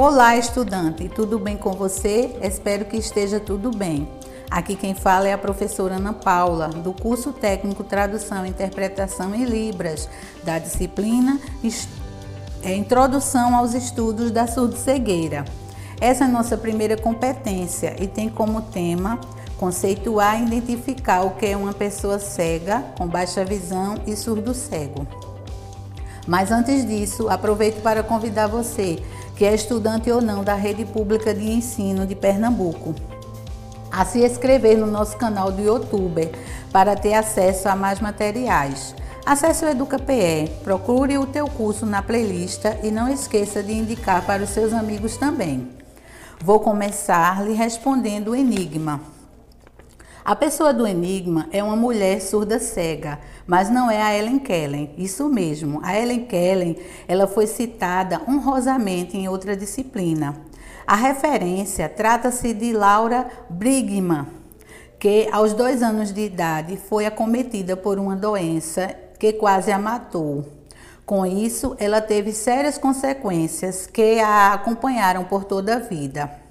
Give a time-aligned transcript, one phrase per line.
[0.00, 2.38] Olá, estudante, tudo bem com você?
[2.40, 4.08] Espero que esteja tudo bem.
[4.48, 9.44] Aqui quem fala é a professora Ana Paula, do curso técnico Tradução e Interpretação em
[9.44, 10.08] Libras,
[10.44, 11.40] da disciplina
[12.62, 15.44] é, Introdução aos Estudos da Surdo-Cegueira.
[16.00, 19.20] Essa é a nossa primeira competência e tem como tema
[19.56, 25.08] conceituar e identificar o que é uma pessoa cega, com baixa visão e surdo-cego.
[26.24, 29.02] Mas antes disso, aproveito para convidar você,
[29.38, 32.92] que é estudante ou não da Rede Pública de Ensino de Pernambuco,
[33.88, 36.28] a se inscrever no nosso canal do YouTube
[36.72, 38.96] para ter acesso a mais materiais.
[39.24, 44.42] Acesse o EducaPE, procure o teu curso na playlist e não esqueça de indicar para
[44.42, 45.68] os seus amigos também.
[46.40, 49.00] Vou começar lhe respondendo o enigma.
[50.28, 54.94] A pessoa do enigma é uma mulher surda cega, mas não é a Ellen Kellen.
[54.98, 56.76] Isso mesmo, a Ellen Kellen,
[57.08, 60.38] ela foi citada honrosamente em outra disciplina.
[60.86, 64.26] A referência trata-se de Laura Brigman,
[64.98, 70.44] que aos dois anos de idade foi acometida por uma doença que quase a matou.
[71.06, 76.47] Com isso, ela teve sérias consequências que a acompanharam por toda a vida.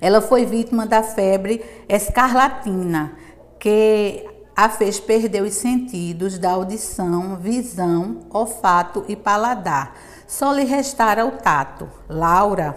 [0.00, 3.12] Ela foi vítima da febre escarlatina,
[3.58, 9.96] que a fez perder os sentidos da audição, visão, olfato e paladar.
[10.26, 11.88] Só lhe restara o tato.
[12.08, 12.76] Laura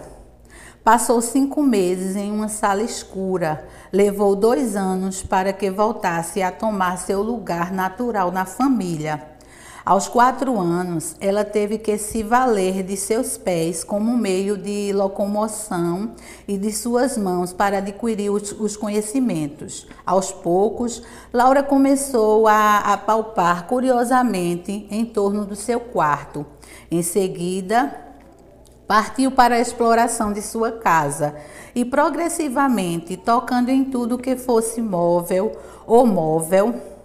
[0.82, 3.68] passou cinco meses em uma sala escura.
[3.92, 9.37] Levou dois anos para que voltasse a tomar seu lugar natural na família.
[9.88, 16.10] Aos quatro anos, ela teve que se valer de seus pés como meio de locomoção
[16.46, 19.86] e de suas mãos para adquirir os, os conhecimentos.
[20.04, 26.44] Aos poucos, Laura começou a, a palpar curiosamente em torno do seu quarto.
[26.90, 27.98] Em seguida,
[28.86, 31.34] partiu para a exploração de sua casa
[31.74, 36.97] e progressivamente, tocando em tudo que fosse móvel ou móvel,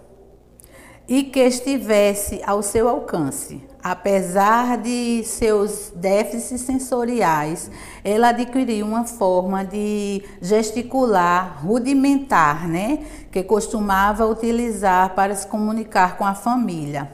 [1.06, 3.62] e que estivesse ao seu alcance.
[3.82, 7.70] Apesar de seus déficits sensoriais,
[8.02, 16.24] ela adquiriu uma forma de gesticular rudimentar, né, que costumava utilizar para se comunicar com
[16.24, 17.10] a família.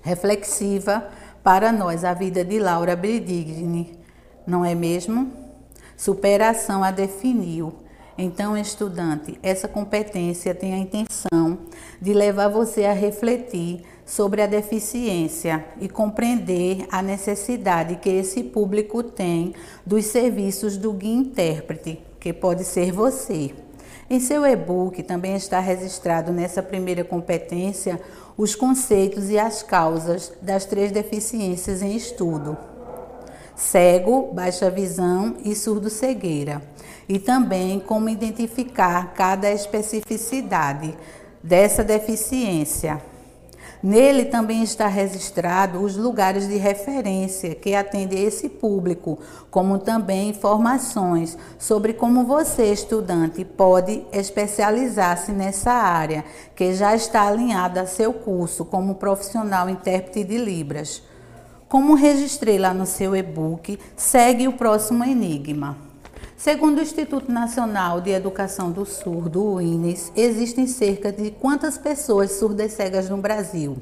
[0.00, 1.08] Reflexiva
[1.42, 3.98] para nós a vida de Laura Bridigni,
[4.46, 5.32] não é mesmo?
[5.96, 7.82] Superação a definiu
[8.22, 11.58] então, estudante, essa competência tem a intenção
[12.00, 19.02] de levar você a refletir sobre a deficiência e compreender a necessidade que esse público
[19.02, 23.52] tem dos serviços do guia intérprete, que pode ser você.
[24.08, 28.00] Em seu e-book também está registrado nessa primeira competência
[28.36, 32.56] os conceitos e as causas das três deficiências em estudo:
[33.62, 36.62] cego, baixa visão e surdo-cegueira
[37.08, 40.94] e também como identificar cada especificidade
[41.42, 43.00] dessa deficiência.
[43.82, 49.18] Nele também está registrado os lugares de referência que atendem esse público,
[49.50, 56.24] como também informações sobre como você, estudante, pode especializar-se nessa área,
[56.54, 61.02] que já está alinhada a seu curso como profissional intérprete de Libras.
[61.72, 65.78] Como registrei lá no seu e-book, segue o próximo enigma.
[66.36, 72.32] Segundo o Instituto Nacional de Educação do Surdo, o INES, existem cerca de quantas pessoas
[72.32, 73.78] surdas cegas no Brasil?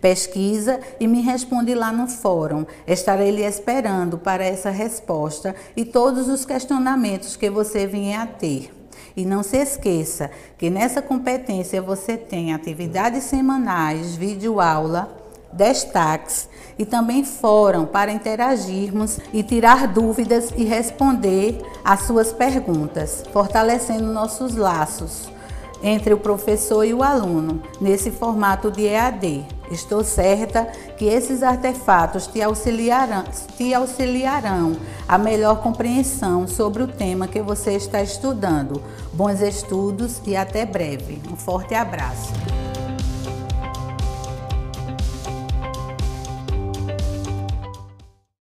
[0.00, 2.64] Pesquisa e me responde lá no fórum.
[2.86, 8.72] Estarei lhe esperando para essa resposta e todos os questionamentos que você vier a ter.
[9.14, 15.25] E não se esqueça que nessa competência você tem atividades semanais, videoaula,
[15.56, 24.12] destaques e também fórum para interagirmos e tirar dúvidas e responder às suas perguntas, fortalecendo
[24.12, 25.34] nossos laços
[25.82, 29.44] entre o professor e o aluno nesse formato de EAD.
[29.70, 30.64] Estou certa
[30.96, 33.24] que esses artefatos te auxiliarão,
[33.56, 34.76] te auxiliarão
[35.08, 38.80] a melhor compreensão sobre o tema que você está estudando.
[39.12, 41.20] Bons estudos e até breve.
[41.30, 42.32] Um forte abraço.